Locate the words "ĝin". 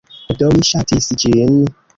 1.25-1.65